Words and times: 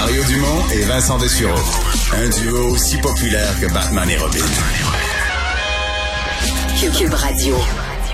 Mario 0.00 0.22
Dumont 0.28 0.62
et 0.72 0.84
Vincent 0.84 1.18
Dessureau. 1.18 1.58
Un 2.12 2.28
duo 2.28 2.72
aussi 2.72 2.98
populaire 2.98 3.52
que 3.60 3.66
Batman 3.74 4.08
et 4.08 4.16
Robin. 4.16 4.44
Cube 6.96 7.12
Radio. 7.14 7.56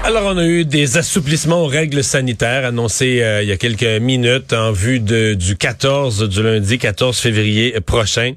Alors, 0.02 0.22
on 0.24 0.38
a 0.38 0.46
eu 0.46 0.64
des 0.64 0.96
assouplissements 0.96 1.62
aux 1.62 1.66
règles 1.66 2.02
sanitaires 2.02 2.64
annoncés 2.64 3.22
euh, 3.22 3.42
il 3.42 3.50
y 3.50 3.52
a 3.52 3.58
quelques 3.58 4.00
minutes 4.00 4.54
en 4.54 4.72
vue 4.72 4.98
de, 4.98 5.34
du 5.34 5.56
14, 5.56 6.26
du 6.26 6.42
lundi 6.42 6.78
14 6.78 7.19
février 7.19 7.78
prochain. 7.83 8.32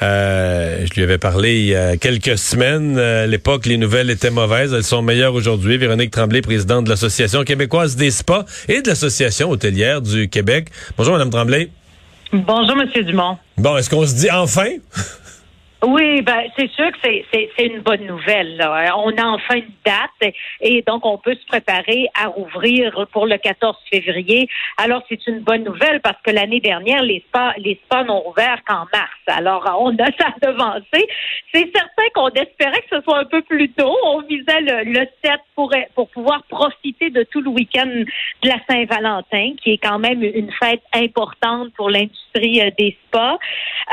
Euh, 0.00 0.86
je 0.88 0.94
lui 0.94 1.02
avais 1.02 1.18
parlé 1.18 1.58
il 1.58 1.66
y 1.66 1.76
a 1.76 1.98
quelques 1.98 2.38
semaines. 2.38 2.98
À 2.98 3.26
l'époque, 3.26 3.66
les 3.66 3.76
nouvelles 3.76 4.08
étaient 4.08 4.30
mauvaises. 4.30 4.72
Elles 4.72 4.82
sont 4.82 5.02
meilleures 5.02 5.34
aujourd'hui. 5.34 5.76
Véronique 5.76 6.10
Tremblay, 6.10 6.40
présidente 6.40 6.84
de 6.84 6.90
l'Association 6.90 7.44
québécoise 7.44 7.96
des 7.96 8.10
spas 8.10 8.46
et 8.66 8.80
de 8.80 8.88
l'Association 8.88 9.50
hôtelière 9.50 10.00
du 10.00 10.30
Québec. 10.30 10.68
Bonjour, 10.96 11.12
Madame 11.12 11.30
Tremblay. 11.30 11.68
Bonjour, 12.32 12.76
Monsieur 12.76 13.04
Dumont. 13.04 13.38
Bon, 13.56 13.76
est-ce 13.76 13.88
qu'on 13.88 14.06
se 14.06 14.14
dit 14.14 14.30
enfin? 14.30 14.68
Oui, 15.86 16.22
ben 16.22 16.42
c'est 16.56 16.68
sûr 16.72 16.90
que 16.90 16.98
c'est 17.04 17.64
une 17.64 17.82
bonne 17.82 18.04
nouvelle. 18.04 18.56
Là. 18.56 18.96
On 18.98 19.16
a 19.16 19.24
enfin 19.26 19.58
une 19.58 19.70
date 19.86 20.34
et 20.60 20.82
donc 20.82 21.06
on 21.06 21.18
peut 21.18 21.36
se 21.36 21.46
préparer 21.46 22.08
à 22.20 22.26
rouvrir 22.26 23.06
pour 23.12 23.26
le 23.26 23.38
14 23.38 23.76
février. 23.88 24.48
Alors 24.76 25.04
c'est 25.08 25.24
une 25.28 25.38
bonne 25.38 25.62
nouvelle 25.62 26.00
parce 26.00 26.20
que 26.24 26.32
l'année 26.32 26.58
dernière 26.58 27.02
les 27.02 27.22
spas 27.28 27.52
les 27.58 27.80
spas 27.84 28.02
n'ont 28.02 28.28
ouvert 28.28 28.58
qu'en 28.66 28.86
mars. 28.92 29.20
Alors 29.28 29.78
on 29.80 29.94
a 29.98 30.06
ça 30.18 30.34
devancé. 30.42 31.06
C'est 31.54 31.70
certain 31.72 32.08
qu'on 32.12 32.30
espérait 32.30 32.82
que 32.90 32.96
ce 32.96 33.00
soit 33.02 33.20
un 33.20 33.26
peu 33.26 33.42
plus 33.42 33.70
tôt. 33.70 33.96
On 34.04 34.22
visait 34.22 34.60
le, 34.60 34.82
le 34.82 35.06
7 35.24 35.32
pour 35.54 35.72
pour 35.94 36.08
pouvoir 36.08 36.42
profiter 36.48 37.10
de 37.10 37.22
tout 37.22 37.40
le 37.40 37.50
week-end 37.50 37.86
de 37.86 38.48
la 38.48 38.58
Saint-Valentin 38.68 39.52
qui 39.62 39.74
est 39.74 39.78
quand 39.78 40.00
même 40.00 40.24
une 40.24 40.50
fête 40.60 40.82
importante 40.92 41.72
pour 41.74 41.88
l'industrie 41.88 42.62
euh, 42.62 42.70
des 42.76 42.96
spas. 43.06 43.38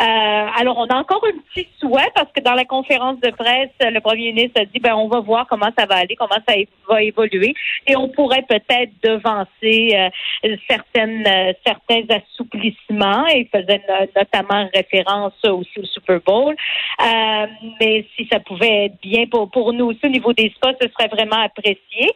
Euh, 0.02 0.48
alors 0.60 0.80
on 0.80 0.88
a 0.88 0.96
encore 0.96 1.24
une 1.28 1.42
petite 1.42 1.75
souhait 1.80 2.12
parce 2.16 2.32
que 2.32 2.42
dans 2.42 2.54
la 2.54 2.66
conférence 2.66 3.20
de 3.20 3.30
presse, 3.32 3.70
le 3.82 4.00
premier 4.00 4.32
ministre 4.32 4.62
a 4.62 4.66
dit 4.66 4.80
ben 4.80 4.96
on 4.96 5.08
va 5.08 5.20
voir 5.20 5.48
comment 5.48 5.70
ça 5.78 5.86
va 5.86 5.96
aller, 5.96 6.16
comment 6.16 6.40
ça 6.48 6.56
va 6.90 7.02
évoluer 7.02 7.54
et 7.88 7.96
on 7.96 8.10
pourrait 8.10 8.46
peut-être 8.48 8.92
devancer 9.04 9.92
euh, 9.94 10.56
certaines 10.70 11.26
euh, 11.28 11.54
certains 11.66 12.04
assouplissements 12.10 13.26
il 13.28 13.48
faisait 13.54 13.82
notamment 14.16 14.70
référence 14.74 15.34
aussi 15.44 15.80
au 15.80 15.86
Super 15.86 16.20
Bowl. 16.22 16.56
Euh, 17.02 17.48
mais 17.80 18.06
si 18.16 18.28
ça 18.32 18.40
pouvait 18.40 18.86
être 18.86 19.02
bien 19.02 19.26
pour, 19.28 19.50
pour 19.50 19.74
nous 19.74 19.88
aussi 19.88 20.00
au 20.04 20.10
niveau 20.10 20.34
des 20.34 20.52
spots, 20.56 20.78
ce 20.82 20.88
serait 20.90 21.08
vraiment 21.08 21.42
apprécié. 21.44 22.12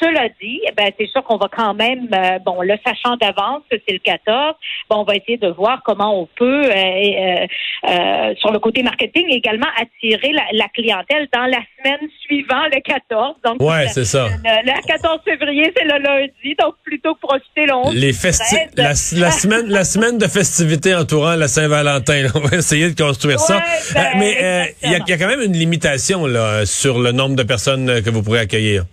cela 0.00 0.28
dit, 0.40 0.60
ben 0.76 0.90
c'est 0.98 1.06
sûr 1.06 1.22
qu'on 1.24 1.36
va 1.36 1.48
quand 1.48 1.74
même 1.74 2.08
bon 2.44 2.62
le 2.62 2.76
sachant 2.84 3.16
d'avance 3.16 3.62
que 3.70 3.76
c'est 3.86 3.92
le 3.92 3.98
14, 3.98 4.54
bon 4.88 4.96
on 5.00 5.04
va 5.04 5.16
essayer 5.16 5.36
de 5.36 5.48
voir 5.48 5.82
comment 5.84 6.20
on 6.20 6.26
peut 6.26 6.62
sur 8.38 8.52
le 8.52 8.58
côté 8.58 8.69
côté 8.70 8.82
marketing, 8.84 9.26
également 9.30 9.66
attirer 9.76 10.32
la, 10.52 10.68
clientèle 10.68 11.28
dans 11.32 11.46
la 11.46 11.58
semaine 11.76 12.08
suivante, 12.24 12.68
le 12.72 12.80
14. 12.80 13.34
Donc, 13.44 13.60
ouais, 13.60 13.88
c'est 13.88 14.04
ça. 14.04 14.28
Le, 14.44 14.86
14 14.86 15.20
février, 15.24 15.72
c'est 15.76 15.84
le 15.84 15.98
lundi, 16.02 16.54
donc 16.58 16.74
plutôt 16.84 17.14
profiter 17.16 17.66
le 17.66 17.74
11. 17.74 17.94
Les 17.94 18.12
la, 18.76 18.88
la, 18.88 18.94
semaine, 19.30 19.66
la 19.66 19.84
semaine 19.84 20.18
de 20.18 20.26
festivités 20.26 20.94
entourant 20.94 21.34
la 21.34 21.48
Saint-Valentin. 21.48 22.28
On 22.34 22.40
va 22.40 22.58
essayer 22.58 22.90
de 22.90 23.00
construire 23.00 23.40
ça. 23.40 23.60
Ben, 23.94 24.00
euh, 24.00 24.18
mais 24.18 24.36
euh, 24.40 24.64
il 24.84 24.90
y, 24.92 24.94
a 24.94 25.18
quand 25.18 25.26
même 25.26 25.42
une 25.42 25.52
limitation 25.52 26.26
là 26.26 26.64
sur 26.64 27.00
le 27.00 27.12
nombre 27.12 27.34
de 27.34 27.42
personnes 27.42 28.02
que 28.02 28.10
vous 28.10 28.22
pourrez 28.22 28.40
accueillir. 28.40 28.84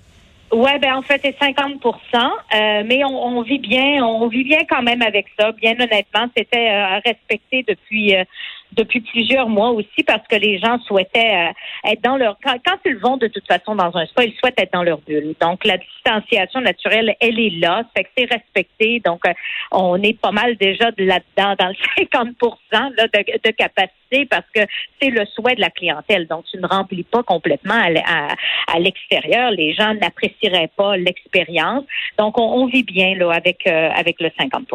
Oui, 0.51 0.71
ben 0.81 0.95
en 0.95 1.01
fait, 1.01 1.19
c'est 1.23 1.37
50% 1.37 1.77
euh, 2.15 2.83
mais 2.85 3.03
on, 3.03 3.37
on, 3.37 3.41
vit 3.41 3.59
bien, 3.59 4.01
on 4.03 4.27
vit 4.27 4.45
bien 4.45 4.59
quand 4.69 4.81
même 4.81 5.01
avec 5.01 5.25
ça. 5.37 5.51
Bien 5.51 5.73
honnêtement, 5.73 6.27
c'était 6.35 6.69
euh, 6.69 6.99
respecté 7.05 7.65
depuis 7.67 8.15
euh, 8.15 8.23
depuis 8.73 9.01
plusieurs 9.01 9.49
mois 9.49 9.69
aussi 9.69 10.03
parce 10.05 10.25
que 10.27 10.35
les 10.35 10.59
gens 10.59 10.79
souhaitaient 10.79 11.49
euh, 11.49 11.91
être 11.91 12.01
dans 12.01 12.17
leur 12.17 12.37
quand, 12.43 12.55
quand, 12.65 12.77
ils 12.85 12.97
vont 12.97 13.17
de 13.17 13.27
toute 13.27 13.47
façon 13.47 13.75
dans 13.75 13.95
un 13.95 14.05
spa, 14.05 14.23
ils 14.23 14.33
souhaitent 14.33 14.59
être 14.59 14.73
dans 14.73 14.83
leur 14.83 14.99
bulle. 14.99 15.35
Donc 15.41 15.65
la 15.65 15.77
distanciation 15.77 16.61
naturelle, 16.61 17.15
elle 17.19 17.39
est 17.39 17.59
là, 17.59 17.83
fait 17.95 18.03
que 18.03 18.09
c'est 18.17 18.31
respecté. 18.31 19.01
Donc 19.03 19.21
euh, 19.27 19.33
on 19.71 20.01
est 20.01 20.19
pas 20.19 20.31
mal 20.31 20.55
déjà 20.57 20.89
là-dedans 20.97 21.55
dans 21.57 21.67
le 21.67 21.75
50 22.11 22.27
là, 22.71 22.89
de, 22.97 23.49
de, 23.49 23.51
capacité 23.51 24.25
parce 24.29 24.45
que 24.53 24.61
c'est 25.01 25.09
le 25.09 25.25
souhait 25.25 25.55
de 25.55 25.61
la 25.61 25.69
clientèle. 25.69 26.27
Donc 26.27 26.45
tu 26.51 26.57
ne 26.57 26.67
remplis 26.67 27.03
pas 27.03 27.23
complètement 27.23 27.79
à, 28.05 28.33
à, 28.67 28.79
l'extérieur, 28.79 29.51
les 29.51 29.73
gens 29.73 29.93
n'apprécieraient 29.95 30.71
pas 30.75 30.97
l'expérience. 30.97 31.83
Donc 32.17 32.39
on, 32.39 32.43
on, 32.43 32.65
vit 32.67 32.83
bien 32.83 33.15
là 33.15 33.31
avec 33.31 33.65
euh, 33.67 33.89
avec 33.95 34.19
le 34.21 34.29
50 34.37 34.67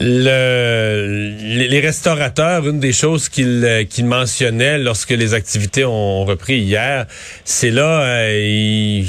le, 0.00 1.68
les 1.68 1.80
restaurateurs, 1.80 2.66
une 2.68 2.80
des 2.80 2.92
choses 2.92 3.28
qu'ils 3.28 3.64
euh, 3.64 3.84
mentionnaient 4.04 4.78
lorsque 4.78 5.10
les 5.10 5.34
activités 5.34 5.84
ont 5.84 6.24
repris 6.24 6.58
hier, 6.58 7.06
c'est 7.44 7.70
là, 7.70 8.02
euh, 8.02 9.02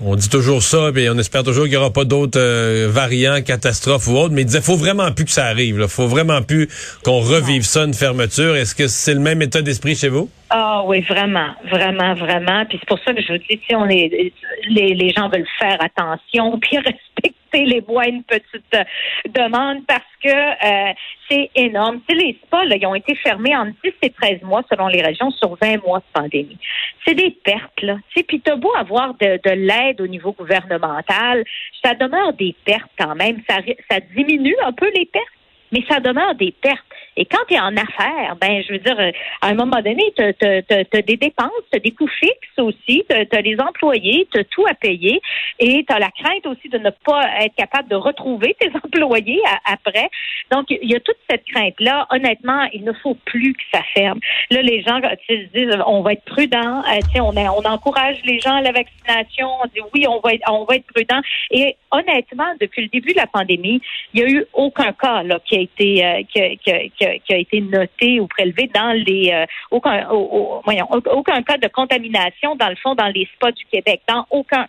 on 0.00 0.14
dit 0.16 0.28
toujours 0.28 0.62
ça, 0.62 0.90
et 0.96 1.10
on 1.10 1.18
espère 1.18 1.42
toujours 1.42 1.64
qu'il 1.64 1.72
n'y 1.72 1.76
aura 1.76 1.92
pas 1.92 2.04
d'autres 2.04 2.38
euh, 2.38 2.88
variants, 2.88 3.42
catastrophes 3.42 4.08
ou 4.08 4.16
autres, 4.16 4.34
mais 4.34 4.42
il 4.42 4.46
disait 4.46 4.60
faut 4.60 4.76
vraiment 4.76 5.10
plus 5.12 5.24
que 5.24 5.30
ça 5.30 5.46
arrive. 5.46 5.78
Il 5.80 5.88
faut 5.88 6.06
vraiment 6.06 6.42
plus 6.42 6.68
qu'on 7.04 7.20
revive 7.20 7.62
ça, 7.62 7.84
une 7.84 7.94
fermeture. 7.94 8.56
Est-ce 8.56 8.74
que 8.74 8.86
c'est 8.86 9.14
le 9.14 9.20
même 9.20 9.42
état 9.42 9.62
d'esprit 9.62 9.94
chez 9.96 10.08
vous? 10.08 10.30
Ah 10.50 10.82
oui, 10.86 11.00
vraiment, 11.02 11.50
vraiment, 11.70 12.14
vraiment. 12.14 12.64
Puis 12.66 12.78
c'est 12.80 12.88
pour 12.88 12.98
ça 13.04 13.12
que 13.12 13.20
je 13.22 13.32
vous 13.32 13.38
dis, 13.38 13.60
si 13.68 13.74
on 13.74 13.88
est, 13.88 14.32
les, 14.70 14.94
les 14.94 15.10
gens 15.10 15.28
veulent 15.28 15.46
faire 15.58 15.78
attention, 15.80 16.58
puis 16.62 16.78
respecter 16.78 17.34
les 17.64 17.80
bois 17.80 18.06
une 18.06 18.22
petite 18.24 18.74
euh, 18.74 18.84
demande 19.28 19.86
parce 19.86 20.02
que 20.22 20.28
euh, 20.28 20.92
c'est 21.28 21.50
énorme. 21.54 22.00
Tu 22.08 22.16
les 22.16 22.38
spas, 22.44 22.64
là, 22.64 22.76
ils 22.76 22.86
ont 22.86 22.94
été 22.94 23.14
fermés 23.14 23.56
en 23.56 23.66
10 23.66 23.74
et 24.02 24.10
13 24.10 24.42
mois 24.42 24.62
selon 24.70 24.88
les 24.88 25.02
régions 25.02 25.30
sur 25.30 25.56
20 25.60 25.84
mois 25.84 25.98
de 25.98 26.20
pandémie. 26.20 26.58
C'est 27.06 27.14
des 27.14 27.30
pertes, 27.30 27.82
là. 27.82 27.96
Tu 28.14 28.22
puis 28.24 28.40
t'as 28.40 28.56
beau 28.56 28.74
avoir 28.76 29.14
de, 29.14 29.40
de 29.44 29.50
l'aide 29.50 30.00
au 30.00 30.06
niveau 30.06 30.32
gouvernemental, 30.32 31.44
ça 31.84 31.94
demeure 31.94 32.32
des 32.32 32.54
pertes 32.64 32.90
quand 32.98 33.14
même. 33.14 33.42
Ça 33.48 34.00
diminue 34.14 34.56
un 34.64 34.72
peu 34.72 34.90
les 34.94 35.06
pertes, 35.06 35.26
mais 35.72 35.84
ça 35.88 36.00
demeure 36.00 36.34
des 36.34 36.52
pertes. 36.52 36.84
Et 37.16 37.24
quand 37.24 37.44
tu 37.48 37.54
es 37.54 37.60
en 37.60 37.76
affaires, 37.76 38.36
ben 38.40 38.62
je 38.62 38.72
veux 38.72 38.78
dire, 38.78 38.98
euh, 38.98 39.10
à 39.42 39.48
un 39.48 39.54
moment 39.54 39.80
donné, 39.82 40.12
tu 40.16 40.22
as, 40.22 41.02
des 41.02 41.16
dépenses, 41.16 41.50
tu 41.72 41.80
des 41.80 41.90
coûts 41.90 42.06
fixes 42.06 42.58
aussi, 42.58 43.04
tu 43.10 43.36
as, 43.36 43.40
les 43.40 43.58
employés, 43.60 44.28
tu 44.32 44.44
tout 44.44 44.66
à 44.66 44.74
payer 44.74 45.20
et 45.58 45.84
tu 45.84 45.92
as 45.92 45.98
la 45.98 46.10
crainte 46.10 46.46
aussi 46.46 46.68
de 46.68 46.78
ne 46.78 46.90
pas 46.90 47.24
être 47.40 47.56
capable 47.56 47.88
de 47.88 47.96
retrouver 47.96 48.54
tes 48.60 48.70
employés 48.84 49.40
après. 49.64 50.08
Donc, 50.52 50.66
il 50.70 50.88
y 50.88 50.94
a 50.94 51.00
toute 51.00 51.16
cette 51.28 51.44
crainte-là. 51.52 52.06
Honnêtement, 52.10 52.68
il 52.72 52.84
ne 52.84 52.92
faut 52.92 53.14
plus 53.24 53.52
que 53.52 53.62
ça 53.74 53.82
ferme. 53.94 54.20
Là, 54.50 54.62
les 54.62 54.82
gens 54.82 55.00
se 55.28 55.34
disent, 55.56 55.76
on 55.86 56.02
va 56.02 56.12
être 56.12 56.24
prudent, 56.24 56.82
euh, 56.84 57.20
on, 57.20 57.36
on 57.36 57.64
encourage 57.68 58.18
les 58.24 58.38
gens 58.38 58.54
à 58.54 58.62
la 58.62 58.70
vaccination, 58.70 59.48
on 59.62 59.66
dit 59.66 59.80
oui, 59.92 60.06
on 60.06 60.20
va 60.20 60.34
être, 60.34 60.48
on 60.48 60.64
va 60.64 60.76
être 60.76 60.86
prudent. 60.86 61.20
Et 61.50 61.76
honnêtement, 61.90 62.54
depuis 62.60 62.82
le 62.82 62.88
début 62.88 63.12
de 63.12 63.18
la 63.18 63.26
pandémie, 63.26 63.80
il 64.14 64.22
n'y 64.22 64.26
a 64.26 64.30
eu 64.30 64.44
aucun 64.52 64.92
cas 64.92 65.24
là, 65.24 65.40
a 65.58 65.62
été 65.62 66.04
euh, 66.04 66.22
qui, 66.32 66.58
qui, 66.58 67.34
a 67.34 67.36
été 67.36 67.60
noté 67.60 68.20
ou 68.20 68.26
prélevé 68.26 68.70
dans 68.74 68.92
les 68.92 69.30
euh, 69.32 69.46
aucun, 69.70 70.08
aucun 70.08 71.42
cas 71.42 71.58
de 71.58 71.68
contamination 71.68 72.56
dans 72.56 72.68
le 72.68 72.76
fond 72.76 72.94
dans 72.94 73.08
les 73.08 73.28
spas 73.34 73.52
du 73.52 73.64
Québec, 73.66 74.02
dans 74.08 74.26
aucun. 74.30 74.66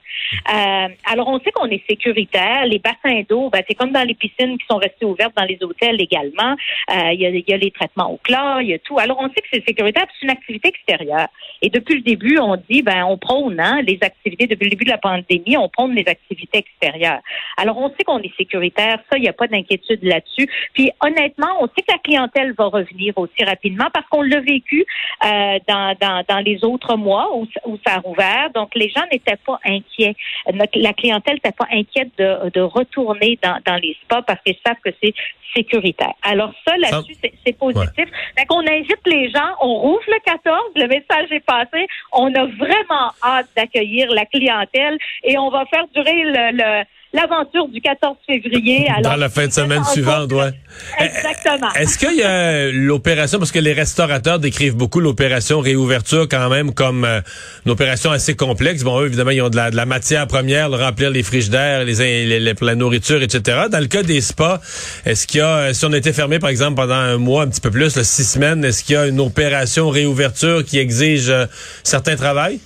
Euh, 0.54 0.88
alors 1.06 1.28
on 1.28 1.40
sait 1.40 1.52
qu'on 1.52 1.68
est 1.68 1.84
sécuritaire. 1.90 2.66
Les 2.66 2.80
bassins 2.80 3.22
d'eau, 3.28 3.50
ben, 3.50 3.64
c'est 3.68 3.76
comme 3.76 3.92
dans 3.92 4.08
les 4.08 4.14
piscines 4.14 4.58
qui 4.58 4.66
sont 4.70 4.78
restées 4.78 5.06
ouvertes 5.06 5.34
dans 5.36 5.46
les 5.46 5.58
hôtels 5.62 6.02
également. 6.02 6.56
Euh, 6.92 7.12
il 7.14 7.22
y, 7.22 7.26
a, 7.26 7.30
y, 7.30 7.54
a, 7.54 7.58
les 7.58 7.72
traitements 7.72 8.12
au 8.12 8.18
chlore, 8.18 8.62
il 8.62 8.70
y 8.70 8.74
a 8.74 8.80
tout. 8.80 9.00
Alors 9.00 9.18
on 9.20 9.28
sait 9.30 9.42
que 9.42 9.48
c'est 9.52 9.66
sécuritaire, 9.66 10.06
c'est 10.20 10.26
une 10.26 10.32
activité 10.32 10.70
extérieure. 10.70 11.28
Et 11.62 11.70
depuis 11.70 11.96
le 11.96 12.02
début, 12.02 12.38
on 12.40 12.56
dit 12.70 12.82
ben 12.82 13.04
on 13.04 13.18
prône 13.18 13.60
hein, 13.60 13.82
les 13.82 14.00
activités 14.02 14.48
depuis 14.48 14.66
le 14.66 14.72
début 14.72 14.86
de 14.86 14.92
la 14.92 14.98
pandémie, 14.98 15.58
on 15.58 15.70
prône 15.70 15.94
les 15.94 16.08
activités 16.08 16.60
extérieures. 16.60 17.22
Alors 17.58 17.78
on 17.78 17.90
sait 17.90 18.04
qu'on 18.04 18.20
est 18.20 18.36
sécuritaire, 18.38 19.00
ça 19.12 19.18
il 19.18 19.22
n'y 19.22 19.30
a 19.30 19.34
pas 19.34 19.48
d'inquiétude 19.48 20.04
là-dessus. 20.04 20.48
Puis 20.80 20.94
honnêtement, 21.02 21.58
on 21.60 21.66
sait 21.66 21.82
que 21.86 21.92
la 21.92 21.98
clientèle 21.98 22.54
va 22.58 22.68
revenir 22.68 23.14
aussi 23.18 23.44
rapidement 23.44 23.88
parce 23.94 24.06
qu'on 24.08 24.22
l'a 24.22 24.40
vécu 24.40 24.86
euh, 25.26 25.60
dans, 25.68 25.94
dans, 26.00 26.24
dans, 26.26 26.40
les 26.40 26.64
autres 26.64 26.96
mois 26.96 27.36
où, 27.36 27.46
où, 27.66 27.78
ça 27.86 27.96
a 27.96 28.00
rouvert. 28.00 28.50
Donc, 28.56 28.74
les 28.76 28.88
gens 28.88 29.04
n'étaient 29.12 29.36
pas 29.46 29.60
inquiets. 29.66 30.16
la 30.48 30.94
clientèle 30.94 31.34
n'était 31.34 31.52
pas 31.52 31.68
inquiète 31.70 32.12
de, 32.18 32.50
de 32.52 32.62
retourner 32.62 33.38
dans, 33.44 33.60
dans 33.66 33.76
les 33.76 33.98
spas 34.04 34.22
parce 34.22 34.40
qu'ils 34.42 34.56
savent 34.66 34.78
que 34.82 34.92
c'est 35.04 35.14
sécuritaire. 35.54 36.14
Alors 36.22 36.54
ça, 36.66 36.78
là-dessus, 36.78 37.16
c'est 37.46 37.58
positif. 37.58 38.06
Ouais. 38.38 38.46
qu'on 38.48 38.66
invite 38.66 39.02
les 39.06 39.30
gens, 39.32 39.50
on 39.60 39.80
rouvre 39.80 40.04
le 40.08 40.20
14, 40.24 40.62
le 40.78 40.88
message 40.88 41.32
est 41.32 41.46
passé, 41.46 41.88
on 42.14 42.34
a 42.36 42.46
vraiment 42.46 43.12
hâte 43.22 43.48
d'accueillir 43.58 44.10
la 44.12 44.26
clientèle 44.26 44.98
et 45.24 45.38
on 45.38 45.50
va 45.50 45.66
faire 45.66 45.88
durer 45.94 46.24
le, 46.24 46.52
le 46.54 46.86
l'aventure 47.14 47.68
du 47.68 47.82
14 47.82 48.18
février. 48.26 48.88
Alors, 48.90 49.14
Dans 49.14 49.18
la 49.18 49.30
fin 49.30 49.48
de 49.48 49.52
semaine 49.52 49.84
suivante, 49.86 50.32
ouais. 50.32 50.52
Exactement. 51.00 51.74
Est-ce 51.74 51.98
qu'il 51.98 52.16
y 52.16 52.24
a 52.24 52.72
l'opération, 52.72 53.40
parce 53.40 53.52
que 53.52 53.60
les 53.60 53.74
restaurateurs 53.74 54.40
décrivent 54.40 54.76
beaucoup 54.76 55.00
l'opération 55.00 55.60
réouverture 55.60 56.28
quand 56.30 56.50
même 56.50 56.74
comme 56.74 57.06
euh, 57.06 57.22
une 57.66 57.72
opération 57.72 58.12
assez 58.12 58.36
complexe. 58.36 58.84
Bon, 58.84 59.02
eux, 59.02 59.08
évidemment, 59.08 59.32
ils 59.32 59.42
ont 59.42 59.50
de 59.50 59.56
la, 59.56 59.72
de 59.72 59.76
la 59.76 59.86
matière 59.86 60.28
première, 60.28 60.70
remplir 60.70 61.10
les 61.10 61.24
frigidaires, 61.24 61.84
les, 61.84 62.26
les, 62.26 62.40
les, 62.40 62.54
la 62.62 62.76
nourriture, 62.76 63.22
etc. 63.24 63.66
Dans 63.72 63.80
le 63.80 63.88
cas 63.88 64.04
des 64.04 64.22
spas, 64.22 64.60
est-ce 65.06 65.26
qu'il 65.26 65.40
y 65.40 65.44
a, 65.44 65.74
si 65.74 65.86
on 65.86 65.94
était 65.94 66.14
fermé, 66.14 66.38
par 66.38 66.50
exemple, 66.50 66.76
pendant 66.76 66.94
un 66.94 67.18
mois, 67.18 67.44
un 67.44 67.48
petit 67.48 67.62
peu 67.62 67.72
plus, 67.72 68.00
six 68.04 68.26
semaines, 68.26 68.64
est-ce 68.64 68.84
qu'il 68.84 68.94
y 68.94 68.98
a 68.98 69.08
une 69.08 69.20
opération 69.20 69.90
réouverture 69.90 70.64
qui 70.64 70.78
exige 70.78 71.30
euh, 71.30 71.46
certains 71.84 72.16
travail? 72.16 72.60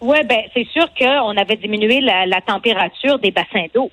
Oui, 0.00 0.18
ben 0.24 0.42
c'est 0.54 0.66
sûr 0.68 0.86
qu'on 0.94 1.36
avait 1.36 1.56
diminué 1.56 2.00
la, 2.00 2.26
la 2.26 2.40
température 2.40 3.18
des 3.18 3.30
bassins 3.30 3.66
d'eau. 3.74 3.90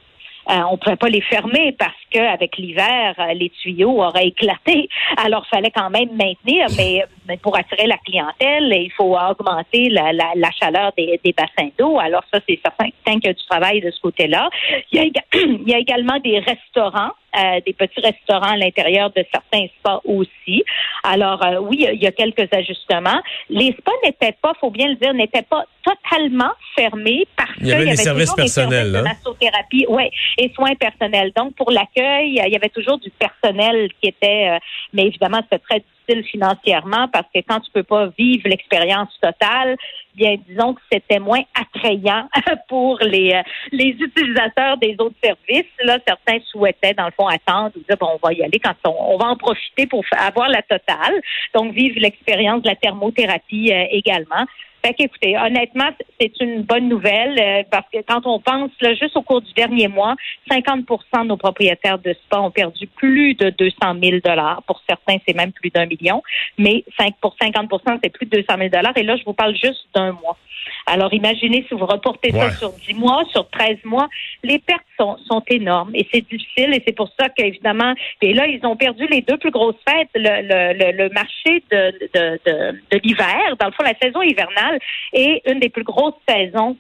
Euh, 0.50 0.62
on 0.70 0.74
ne 0.74 0.78
pouvait 0.78 0.96
pas 0.96 1.10
les 1.10 1.22
fermer 1.22 1.72
parce 1.78 1.96
qu'avec 2.12 2.58
l'hiver, 2.58 3.16
euh, 3.20 3.34
les 3.34 3.50
tuyaux 3.50 4.02
auraient 4.02 4.28
éclaté. 4.28 4.88
Alors, 5.18 5.46
fallait 5.48 5.72
quand 5.72 5.90
même 5.90 6.10
maintenir, 6.12 6.68
mais, 6.78 7.38
pour 7.42 7.58
attirer 7.58 7.88
la 7.88 7.98
clientèle, 7.98 8.72
il 8.72 8.92
faut 8.96 9.18
augmenter 9.18 9.90
la, 9.90 10.14
la, 10.14 10.32
la 10.36 10.52
chaleur 10.52 10.92
des, 10.98 11.20
des 11.24 11.34
bassins 11.34 11.70
d'eau. 11.78 11.98
Alors, 12.00 12.24
ça, 12.32 12.40
c'est 12.48 12.60
certain 12.64 12.90
qu'il 13.06 13.26
y 13.26 13.30
a 13.30 13.34
du 13.34 13.46
travail 13.46 13.82
de 13.82 13.90
ce 13.90 14.00
côté-là. 14.02 14.50
Il, 14.92 15.12
il 15.34 15.70
y 15.70 15.74
a 15.74 15.80
également 15.80 16.20
des 16.20 16.40
restaurants 16.40 17.12
euh, 17.38 17.60
des 17.66 17.74
petits 17.74 18.00
restaurants 18.00 18.54
à 18.54 18.56
l'intérieur 18.56 19.10
de 19.10 19.26
certains 19.30 19.68
spas 19.80 20.00
aussi. 20.06 20.64
Alors 21.04 21.44
euh, 21.46 21.58
oui, 21.60 21.86
il 21.92 22.02
y 22.02 22.08
a 22.08 22.14
quelques 22.14 22.48
ajustements. 22.54 23.22
Les 23.50 23.74
spas 23.74 23.92
n'étaient 24.06 24.38
pas, 24.42 24.54
faut 24.62 24.70
bien 24.70 24.88
le 24.88 24.96
dire, 24.96 25.14
n'étaient 25.14 25.42
pas 25.42 25.66
totalement 25.84 26.52
fermés 26.78 27.28
qu'il 27.58 27.68
y 27.68 27.74
avait, 27.74 27.86
des 27.86 27.96
services 27.96 28.34
personnels, 28.34 28.92
de 28.92 29.02
massothérapie, 29.02 29.86
ouais, 29.88 30.12
et 30.38 30.52
soins 30.54 30.76
personnels. 30.76 31.32
Donc 31.36 31.56
pour 31.56 31.72
l'accueil, 31.72 32.42
il 32.46 32.52
y 32.52 32.56
avait 32.56 32.70
toujours 32.70 32.98
du 33.00 33.10
personnel 33.12 33.90
qui 34.02 34.10
était, 34.10 34.50
euh, 34.50 34.58
mais 34.94 35.08
évidemment 35.08 35.42
c'était 35.44 35.60
très 35.60 35.84
financièrement 36.32 37.08
parce 37.12 37.26
que 37.34 37.40
quand 37.48 37.60
tu 37.62 37.72
peux 37.72 37.84
pas 37.84 38.08
vivre 38.18 38.48
l'expérience 38.48 39.10
totale, 39.22 39.76
bien 40.14 40.36
disons 40.48 40.74
que 40.74 40.82
c'était 40.92 41.20
moins 41.20 41.42
attrayant 41.60 42.28
pour 42.70 43.00
les 43.02 43.34
euh, 43.34 43.42
les 43.72 43.96
utilisateurs 44.00 44.78
des 44.78 44.96
autres 45.00 45.16
services. 45.24 45.72
Là, 45.84 45.98
certains 46.08 46.40
souhaitaient 46.52 46.94
dans 46.94 47.06
le 47.06 47.12
fond 47.12 47.28
attendre 47.28 47.72
ou 47.76 47.80
dire 47.80 47.98
bon, 48.00 48.10
on 48.22 48.26
va 48.26 48.34
y 48.34 48.44
aller 48.44 48.60
quand 48.60 48.76
on, 48.86 49.18
va 49.18 49.28
en 49.28 49.38
profiter 49.38 49.88
pour 49.88 50.04
avoir 50.18 50.50
la 50.50 50.62
totale. 50.62 51.22
Donc 51.54 51.74
vivre 51.74 52.00
l'expérience 52.00 52.62
de 52.62 52.70
la 52.70 52.76
thermothérapie 52.76 53.72
euh, 53.72 53.86
également. 53.92 54.46
Fait 54.86 54.94
qu'écoutez, 54.94 55.36
honnêtement, 55.36 55.90
c'est 56.20 56.40
une 56.40 56.62
bonne 56.62 56.88
nouvelle 56.88 57.40
euh, 57.40 57.64
parce 57.72 57.88
que 57.92 57.98
quand 58.08 58.22
on 58.28 58.40
pense, 58.40 58.70
là, 58.82 58.94
juste 58.94 59.18
au 59.18 59.24
cours 59.24 59.42
du 59.42 59.52
dernier 59.54 59.88
mois, 59.88 60.14
50% 60.52 61.24
de 61.24 61.28
nos 61.28 61.38
propriétaires 61.38 61.98
de 61.98 62.14
spa 62.14 62.40
ont 62.40 62.52
perdu 62.52 62.86
plus 62.86 63.34
de 63.34 63.50
200 63.50 63.76
000 64.00 64.18
dollars. 64.24 64.62
Pour 64.68 64.80
certains, 64.88 65.18
c'est 65.28 65.36
même 65.36 65.52
plus 65.54 65.72
d'un 65.72 65.88
million, 65.88 66.22
mais 66.60 66.84
5 67.00 67.16
pour 67.20 67.36
50% 67.42 67.98
c'est 68.04 68.12
plus 68.12 68.28
de 68.28 68.42
200 68.42 68.58
000 68.60 68.70
dollars. 68.70 68.96
Et 68.96 69.02
là, 69.02 69.16
je 69.16 69.24
vous 69.26 69.34
parle 69.34 69.56
juste 69.56 69.88
d'un 69.96 70.12
mois. 70.12 70.38
Alors, 70.86 71.14
imaginez 71.14 71.66
si 71.68 71.74
vous 71.74 71.86
reportez 71.86 72.32
ça 72.32 72.52
sur 72.52 72.72
10 72.72 72.94
mois, 72.94 73.24
sur 73.32 73.50
13 73.50 73.78
mois, 73.86 74.08
les 74.44 74.60
pertes 74.60 74.86
sont, 75.00 75.18
sont 75.28 75.42
énormes 75.48 75.92
et 75.96 76.08
c'est 76.14 76.22
difficile 76.22 76.74
et 76.74 76.84
c'est 76.86 76.96
pour 76.96 77.10
ça 77.20 77.30
qu'évidemment, 77.30 77.94
et 78.22 78.34
là, 78.34 78.46
ils 78.48 78.64
ont 78.66 78.76
perdu 78.76 79.08
les 79.08 79.22
deux 79.22 79.38
plus 79.38 79.52
grosses 79.52 79.76
fêtes, 79.88 80.10
le, 80.14 80.42
le, 80.42 80.92
le 80.92 81.10
marché 81.10 81.64
de, 81.72 81.92
de, 82.14 82.40
de, 82.46 82.80
de 82.92 83.02
l'hiver, 83.04 83.56
dans 83.60 83.68
le 83.68 83.72
fond, 83.72 83.84
la 83.84 83.98
saison 84.02 84.22
hivernale 84.22 84.80
et 85.14 85.42
une 85.50 85.60
des 85.60 85.70
plus 85.70 85.84
grosses 85.84 86.14
saisons 86.28 86.78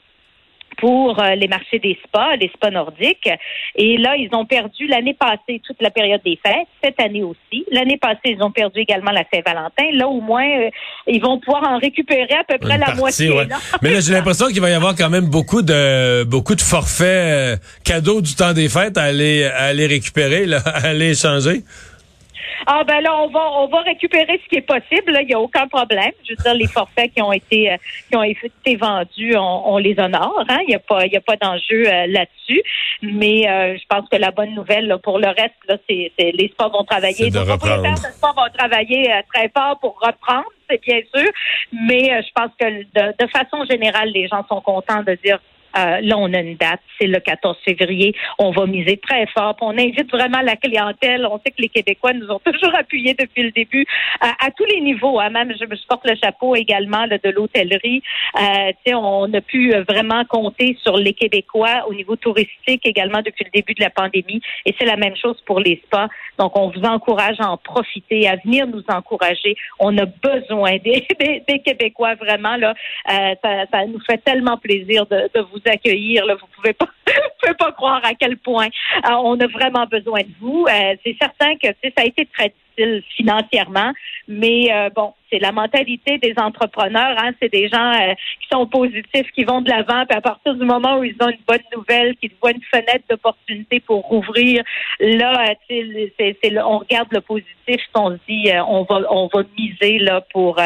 pour 0.77 1.19
euh, 1.19 1.35
les 1.35 1.47
marchés 1.47 1.79
des 1.79 1.97
spas, 2.05 2.35
les 2.35 2.49
spas 2.49 2.71
nordiques. 2.71 3.29
Et 3.75 3.97
là, 3.97 4.15
ils 4.15 4.33
ont 4.33 4.45
perdu 4.45 4.87
l'année 4.87 5.13
passée 5.13 5.61
toute 5.65 5.81
la 5.81 5.89
période 5.89 6.21
des 6.23 6.39
fêtes, 6.45 6.67
cette 6.83 6.99
année 6.99 7.23
aussi. 7.23 7.65
L'année 7.71 7.97
passée, 7.97 8.19
ils 8.25 8.43
ont 8.43 8.51
perdu 8.51 8.79
également 8.79 9.11
la 9.11 9.23
Saint-Valentin. 9.33 9.91
Là, 9.93 10.07
au 10.07 10.21
moins, 10.21 10.47
euh, 10.47 10.69
ils 11.07 11.21
vont 11.21 11.39
pouvoir 11.39 11.63
en 11.63 11.77
récupérer 11.77 12.35
à 12.39 12.43
peu 12.43 12.57
près 12.57 12.77
la 12.77 12.95
moitié. 12.95 13.31
Mais 13.81 13.93
là, 13.93 13.99
j'ai 13.99 14.13
l'impression 14.13 14.47
qu'il 14.47 14.61
va 14.61 14.69
y 14.69 14.73
avoir 14.73 14.95
quand 14.95 15.09
même 15.09 15.25
beaucoup 15.25 15.61
de 15.61 16.23
beaucoup 16.23 16.55
de 16.55 16.61
forfaits 16.61 17.05
euh, 17.07 17.57
cadeaux 17.83 18.21
du 18.21 18.35
temps 18.35 18.53
des 18.53 18.69
fêtes 18.69 18.97
à 18.97 19.03
aller 19.03 19.45
à 19.45 19.65
aller 19.65 19.87
récupérer, 19.87 20.45
là, 20.45 20.57
à 20.65 20.87
aller 20.87 21.11
échanger. 21.11 21.63
Ah 22.67 22.83
ben 22.83 22.99
là, 23.01 23.15
on 23.15 23.27
va 23.27 23.51
on 23.59 23.67
va 23.67 23.81
récupérer 23.81 24.41
ce 24.43 24.49
qui 24.49 24.55
est 24.55 24.61
possible. 24.61 25.17
Il 25.21 25.27
n'y 25.27 25.33
a 25.33 25.39
aucun 25.39 25.67
problème. 25.67 26.11
Je 26.23 26.31
veux 26.31 26.43
dire, 26.43 26.53
les 26.55 26.67
forfaits 26.67 27.13
qui 27.13 27.21
ont 27.21 27.31
été 27.31 27.71
euh, 27.71 27.77
qui 28.09 28.15
ont 28.15 28.23
été 28.23 28.75
vendus, 28.75 29.35
on, 29.37 29.77
les 29.77 29.95
honore. 29.99 30.43
Hein? 30.49 30.59
Il 30.63 30.69
n'y 30.69 30.75
a 30.75 30.79
pas 30.79 31.05
il 31.05 31.13
y 31.13 31.17
a 31.17 31.21
pas 31.21 31.35
d'enjeu 31.35 31.87
euh, 31.87 32.07
là-dessus. 32.07 32.61
Mais 33.03 33.47
euh, 33.47 33.77
je 33.77 33.83
pense 33.87 34.09
que 34.09 34.17
la 34.17 34.31
bonne 34.31 34.55
nouvelle 34.55 34.97
pour 35.03 35.19
le 35.19 35.27
reste, 35.27 35.55
là, 35.67 35.77
c'est 35.87 36.11
les 36.17 36.49
sports 36.49 36.71
vont 36.71 36.83
travailler. 36.83 37.29
Les 37.29 37.45
propriétaires 37.45 37.93
de 37.93 38.13
sport 38.15 38.35
vont 38.35 38.57
travailler 38.57 39.11
très 39.33 39.49
fort 39.49 39.77
pour 39.79 39.99
reprendre, 39.99 40.45
c'est 40.69 40.81
bien 40.81 41.01
sûr. 41.13 41.29
Mais 41.71 42.21
je 42.21 42.31
pense 42.33 42.51
que 42.59 42.65
de, 42.65 43.13
de 43.23 43.29
façon 43.29 43.63
générale, 43.69 44.09
les 44.09 44.27
gens 44.27 44.43
sont 44.47 44.61
contents 44.61 45.03
de 45.03 45.17
dire 45.23 45.39
euh, 45.77 46.01
là, 46.01 46.17
on 46.17 46.33
a 46.33 46.39
une 46.39 46.55
date, 46.55 46.81
c'est 46.99 47.07
le 47.07 47.19
14 47.19 47.57
février. 47.65 48.15
On 48.39 48.51
va 48.51 48.65
miser 48.65 48.97
très 48.97 49.25
fort. 49.27 49.55
On 49.61 49.77
invite 49.77 50.09
vraiment 50.11 50.41
la 50.41 50.55
clientèle. 50.55 51.27
On 51.29 51.39
sait 51.39 51.51
que 51.51 51.61
les 51.61 51.69
Québécois 51.69 52.13
nous 52.13 52.29
ont 52.29 52.39
toujours 52.45 52.75
appuyés 52.75 53.13
depuis 53.13 53.43
le 53.43 53.51
début 53.51 53.85
à 54.21 54.51
tous 54.51 54.65
les 54.65 54.81
niveaux. 54.81 55.19
Hein. 55.19 55.29
Même, 55.29 55.53
je 55.59 55.65
me 55.65 55.75
porte 55.87 56.07
le 56.07 56.15
chapeau 56.21 56.55
également 56.55 57.07
de 57.07 57.29
l'hôtellerie. 57.29 58.01
Euh, 58.39 58.71
on 58.93 59.33
a 59.33 59.41
pu 59.41 59.73
vraiment 59.87 60.23
compter 60.25 60.77
sur 60.81 60.97
les 60.97 61.13
Québécois 61.13 61.85
au 61.87 61.93
niveau 61.93 62.15
touristique 62.15 62.85
également 62.85 63.21
depuis 63.21 63.45
le 63.45 63.51
début 63.51 63.73
de 63.73 63.83
la 63.83 63.89
pandémie. 63.89 64.41
Et 64.65 64.73
c'est 64.77 64.85
la 64.85 64.97
même 64.97 65.15
chose 65.15 65.37
pour 65.45 65.59
les 65.59 65.81
spas. 65.85 66.07
Donc, 66.37 66.57
on 66.57 66.69
vous 66.69 66.83
encourage 66.83 67.39
à 67.39 67.49
en 67.49 67.57
profiter, 67.57 68.27
à 68.27 68.35
venir 68.37 68.67
nous 68.67 68.83
encourager. 68.87 69.55
On 69.79 69.97
a 69.97 70.05
besoin 70.05 70.77
des, 70.83 71.05
des, 71.47 71.59
Québécois 71.59 72.15
vraiment. 72.15 72.55
Là, 72.57 72.73
euh, 73.11 73.35
ça, 73.43 73.65
ça, 73.71 73.85
nous 73.85 73.99
fait 74.01 74.17
tellement 74.17 74.57
plaisir 74.57 75.05
de, 75.05 75.29
de 75.33 75.41
vous 75.41 75.59
accueillir. 75.69 76.25
Là. 76.25 76.35
Vous 76.35 76.47
pouvez 76.55 76.73
pas, 76.73 76.87
pouvez 77.41 77.53
pas 77.55 77.71
croire 77.71 78.01
à 78.03 78.13
quel 78.13 78.37
point 78.37 78.67
euh, 78.67 79.13
on 79.23 79.39
a 79.39 79.47
vraiment 79.47 79.85
besoin 79.85 80.21
de 80.21 80.31
vous. 80.39 80.65
Euh, 80.69 80.95
c'est 81.03 81.15
certain 81.19 81.55
que 81.57 81.67
ça 81.67 81.89
a 81.97 82.05
été 82.05 82.25
très 82.25 82.53
financièrement, 83.15 83.91
mais 84.27 84.71
euh, 84.71 84.89
bon, 84.95 85.13
c'est 85.31 85.39
la 85.39 85.51
mentalité 85.51 86.17
des 86.17 86.33
entrepreneurs. 86.37 87.15
Hein, 87.17 87.31
c'est 87.41 87.51
des 87.51 87.67
gens 87.67 87.91
qui 88.41 88.47
sont 88.51 88.67
positifs, 88.67 89.31
qui 89.33 89.43
vont 89.43 89.61
de 89.61 89.69
l'avant. 89.69 90.05
Puis 90.05 90.17
à 90.17 90.21
partir 90.21 90.55
du 90.55 90.65
moment 90.65 90.99
où 90.99 91.03
ils 91.03 91.15
ont 91.21 91.29
une 91.29 91.37
bonne 91.47 91.63
nouvelle, 91.75 92.15
qu'ils 92.17 92.31
voient 92.41 92.51
une 92.51 92.61
fenêtre 92.71 93.03
d'opportunité 93.09 93.79
pour 93.79 94.03
rouvrir, 94.03 94.63
là, 94.99 95.53
c'est, 95.67 96.61
on 96.63 96.79
regarde 96.79 97.07
le 97.11 97.21
positif, 97.21 97.81
on 97.95 98.11
se 98.11 98.19
dit, 98.27 98.51
on 98.67 98.83
va, 98.83 99.43
miser 99.57 99.99
là 99.99 100.21
pour 100.31 100.57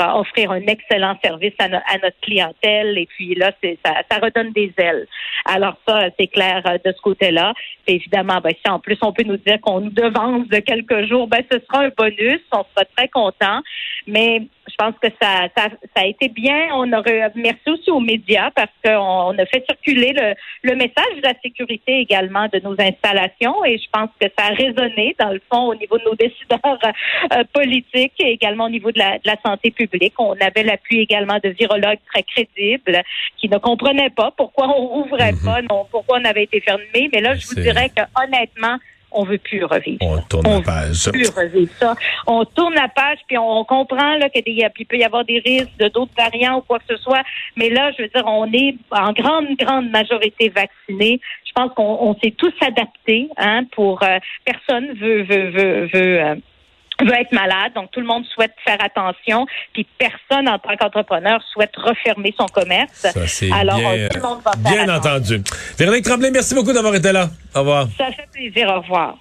offrir 0.00 0.50
un 0.50 0.66
excellent 0.66 1.16
service 1.22 1.54
à, 1.58 1.68
notre 1.68 2.20
clientèle. 2.20 2.98
Et 2.98 3.06
puis 3.06 3.34
là, 3.34 3.52
ça, 3.84 4.18
redonne 4.20 4.52
des 4.52 4.72
ailes. 4.78 5.06
Alors 5.44 5.76
ça, 5.86 6.08
c'est 6.18 6.26
clair 6.26 6.62
euh, 6.66 6.78
de 6.84 6.92
ce 6.92 7.00
côté-là. 7.00 7.54
Évidemment, 7.86 8.40
ben, 8.42 8.52
si 8.62 8.70
en 8.70 8.78
plus 8.78 8.98
on 9.02 9.12
peut 9.12 9.24
nous 9.24 9.36
dire 9.38 9.60
qu'on 9.60 9.80
nous 9.80 9.90
devance 9.90 10.46
de 10.48 10.58
quelques 10.58 11.06
jours, 11.06 11.17
ben, 11.26 11.42
ce 11.50 11.58
sera 11.58 11.84
un 11.84 11.90
bonus. 11.96 12.40
On 12.52 12.64
sera 12.74 12.84
très 12.96 13.08
content. 13.08 13.60
Mais 14.06 14.42
je 14.68 14.74
pense 14.76 14.94
que 15.02 15.08
ça, 15.20 15.48
ça, 15.56 15.70
a 15.96 16.06
été 16.06 16.28
bien. 16.28 16.68
On 16.72 16.92
aurait 16.92 17.30
merci 17.34 17.68
aussi 17.68 17.90
aux 17.90 18.00
médias 18.00 18.50
parce 18.50 18.70
qu'on 18.84 19.36
a 19.38 19.46
fait 19.46 19.64
circuler 19.66 20.12
le, 20.12 20.34
le 20.62 20.76
message 20.76 21.16
de 21.16 21.22
la 21.22 21.34
sécurité 21.42 21.98
également 22.00 22.46
de 22.52 22.60
nos 22.60 22.76
installations 22.78 23.64
et 23.64 23.78
je 23.78 23.86
pense 23.92 24.10
que 24.20 24.28
ça 24.38 24.46
a 24.46 24.54
résonné 24.54 25.16
dans 25.18 25.30
le 25.30 25.40
fond 25.50 25.68
au 25.68 25.74
niveau 25.74 25.98
de 25.98 26.04
nos 26.04 26.14
décideurs 26.14 26.78
euh, 27.32 27.44
politiques 27.52 28.14
et 28.20 28.30
également 28.32 28.66
au 28.66 28.70
niveau 28.70 28.92
de 28.92 28.98
la, 28.98 29.18
de 29.18 29.26
la 29.26 29.36
santé 29.44 29.70
publique. 29.70 30.14
On 30.18 30.36
avait 30.40 30.62
l'appui 30.62 31.00
également 31.00 31.38
de 31.42 31.50
virologues 31.50 31.98
très 32.12 32.22
crédibles 32.22 33.02
qui 33.36 33.48
ne 33.48 33.58
comprenaient 33.58 34.10
pas 34.10 34.32
pourquoi 34.36 34.68
on 34.68 35.00
ouvrait 35.00 35.32
mhm. 35.32 35.44
pas, 35.44 35.62
non, 35.62 35.86
pourquoi 35.90 36.18
on 36.20 36.24
avait 36.24 36.44
été 36.44 36.60
fermé. 36.60 37.10
Mais 37.12 37.20
là, 37.20 37.34
je 37.34 37.46
vous 37.46 37.60
dirais 37.60 37.90
que 37.90 38.02
honnêtement, 38.22 38.78
on 39.10 39.24
veut 39.24 39.38
plus 39.38 39.64
revivre. 39.64 39.98
On 40.02 40.20
tourne 40.22 40.44
la 40.48 40.60
page. 40.60 41.06
Veut 41.06 41.12
plus 41.12 41.30
revivre 41.30 41.72
ça. 41.78 41.94
On 42.26 42.44
tourne 42.44 42.74
la 42.74 42.88
page, 42.88 43.18
puis 43.26 43.38
on, 43.38 43.64
comprend 43.64 44.16
là 44.16 44.28
qu'il 44.28 44.86
peut 44.86 44.96
y 44.96 45.04
avoir 45.04 45.24
des 45.24 45.40
risques 45.40 45.76
de 45.78 45.88
d'autres 45.88 46.12
variants 46.16 46.58
ou 46.58 46.62
quoi 46.62 46.78
que 46.78 46.84
ce 46.88 46.96
soit. 46.96 47.22
Mais 47.56 47.70
là, 47.70 47.90
je 47.92 48.02
veux 48.02 48.08
dire, 48.08 48.24
on 48.26 48.50
est 48.52 48.76
en 48.90 49.12
grande, 49.12 49.48
grande 49.58 49.90
majorité 49.90 50.48
vaccinés. 50.48 51.20
Je 51.44 51.52
pense 51.54 51.72
qu'on 51.74 52.16
s'est 52.22 52.34
tous 52.36 52.52
adaptés. 52.60 53.28
Hein, 53.36 53.64
pour 53.72 54.02
euh, 54.02 54.18
personne 54.44 54.92
veut 54.94 55.22
veut 55.22 55.50
veut 55.50 55.88
veut. 55.92 56.22
Euh, 56.22 56.34
veut 57.00 57.14
être 57.14 57.32
malade, 57.32 57.72
donc 57.74 57.90
tout 57.90 58.00
le 58.00 58.06
monde 58.06 58.24
souhaite 58.34 58.54
faire 58.64 58.78
attention, 58.82 59.46
puis 59.72 59.86
personne 59.98 60.48
en 60.48 60.58
tant 60.58 60.76
qu'entrepreneur 60.76 61.40
souhaite 61.52 61.74
refermer 61.76 62.34
son 62.38 62.46
commerce. 62.46 62.90
Ça, 62.92 63.26
c'est 63.26 63.52
Alors 63.52 63.76
bien, 63.76 64.08
tout 64.08 64.16
le 64.16 64.22
monde 64.22 64.40
va 64.44 64.52
faire 64.52 64.84
bien 64.84 64.96
entendu. 64.96 65.42
Véronique 65.78 66.04
Tremblay, 66.04 66.30
merci 66.30 66.54
beaucoup 66.54 66.72
d'avoir 66.72 66.94
été 66.94 67.12
là. 67.12 67.28
Au 67.54 67.60
revoir. 67.60 67.88
Ça 67.96 68.06
fait 68.12 68.28
plaisir. 68.32 68.68
Au 68.68 68.80
revoir. 68.80 69.16